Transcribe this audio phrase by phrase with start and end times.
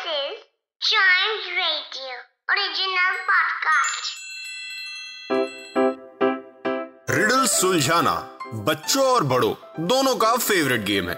[0.00, 0.36] This is
[0.80, 2.12] Chimes Radio
[2.52, 4.04] original podcast.
[7.10, 8.14] Riddle सुलझाना
[8.68, 9.52] बच्चों और बड़ों
[9.88, 11.14] दोनों का फेवरेट गेम है।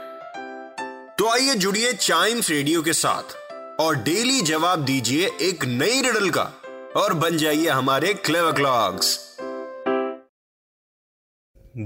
[1.19, 3.37] तो आइए जुड़िए चाइम्स रेडियो के साथ
[3.81, 6.45] और डेली जवाब दीजिए एक नई रिडल का
[6.97, 9.19] और बन जाइए हमारे क्लेवर क्लॉक्स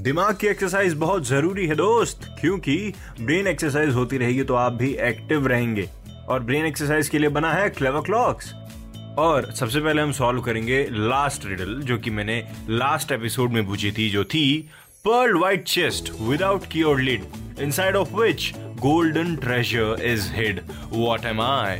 [0.03, 2.79] दिमाग की एक्सरसाइज बहुत ज़रूरी है दोस्त क्योंकि
[3.21, 5.89] ब्रेन एक्सरसाइज होती रहेगी तो आप भी एक्टिव रहेंगे।
[6.29, 8.53] और ब्रेन एक्सरसाइज के लिए बना है क्लेवर क्लॉक्स
[9.19, 13.93] और सबसे पहले हम सॉल्व करेंगे लास्ट रिडल जो कि मैंने लास्ट एपिसोड में पूछी
[13.93, 14.71] थी, जो थी
[15.05, 17.25] Perl white chest without key और lid
[17.61, 21.77] inside of which golden treasure is hid what am I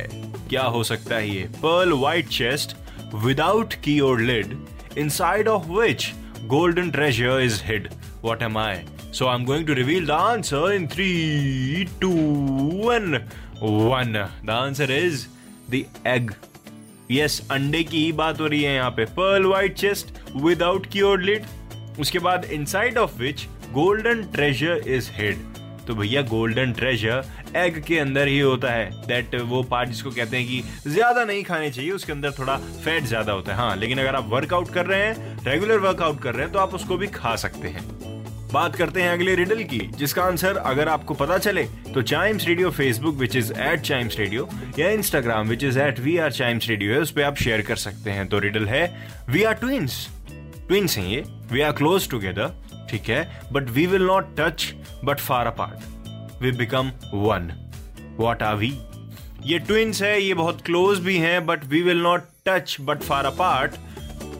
[0.49, 2.77] क्या हो सकता है ये Perl white chest
[3.15, 4.57] without key और lid
[4.97, 6.11] inside of which
[6.47, 7.89] golden treasure is hid.
[8.21, 8.83] What am I?
[9.17, 13.23] So I'm going to reveal the answer in three, two, and
[13.59, 14.11] one.
[14.11, 15.23] The answer is
[15.69, 16.33] the egg.
[17.09, 21.21] Yes, अंडे की ही बात हो रही है यहाँ पे। Pearl white chest without key or
[21.21, 21.45] lid
[21.99, 25.43] उसके बाद inside of which golden treasure is hid
[25.87, 27.25] तो भैया गोल्डन ट्रेजर
[27.57, 31.43] एग के अंदर ही होता है। दैट वो पार्ट जिसको कहते हैं कि ज़्यादा नहीं
[31.43, 34.85] खाने चाहिए उसके अंदर थोड़ा फैट ज़्यादा होता है। हाँ लेकिन अगर आप वर्कआउट कर
[34.85, 37.96] रहे हैं रेगुलर वर्कआउट कर रहे हैं तो आप उसको भी खा सकते हैं।
[38.53, 42.69] बात करते हैं अगले रिडल की, जिसका आंसर अगर आपको पता चले तो Chimes Radio
[42.71, 44.47] Facebook which is at Chimes Radio
[44.79, 47.75] या Instagram which is at we are Chimes Radio है, उस पर आप शेयर कर
[47.75, 48.85] सकते हैं। तो रिडल है
[49.29, 50.07] वी आर ट्विंस
[50.67, 53.23] ट्विंस हैं ये। वी आर क्लोज टूगेदर ठीक है?
[53.53, 54.73] But we will not touch
[55.05, 57.51] but far apart we become one
[58.19, 58.73] what are we
[59.45, 63.25] ये ट्विंस है, ये बहुत क्लोज भी हैं but we will not touch but far
[63.25, 63.75] apart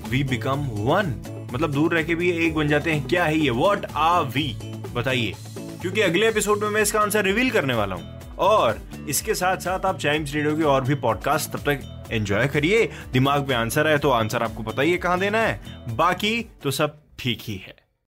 [0.09, 1.13] we become one
[1.53, 4.56] मतलब दूर रह के भी एक बन जाते हैं। क्या है ये वॉट आर वी
[4.94, 5.34] बताइए।
[5.81, 9.86] क्योंकि अगले एपिसोड में मैं इसका आंसर रिवील करने वाला हूँ। और इसके साथ साथ
[9.86, 13.98] आप चाइम्स रेडियो के और भी पॉडकास्ट तब तक एंजॉय करिए। दिमाग में आंसर है
[13.98, 17.87] तो आंसर आपको पता ही है कहाँ देना है। बाकी तो सब ठीक ही है।